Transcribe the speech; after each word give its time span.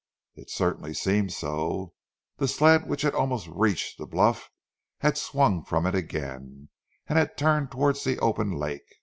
It 0.33 0.49
certainly 0.49 0.95
seemed 0.95 1.31
so. 1.31 1.93
The 2.37 2.47
sled 2.47 2.87
which 2.89 3.03
had 3.03 3.13
almost 3.13 3.45
reached 3.45 3.99
the 3.99 4.07
bluff, 4.07 4.49
had 5.01 5.15
swung 5.15 5.63
from 5.63 5.85
it 5.85 5.93
again, 5.93 6.69
and 7.05 7.19
had 7.19 7.37
turned 7.37 7.69
towards 7.69 8.03
the 8.03 8.17
open 8.17 8.51
lake. 8.51 8.95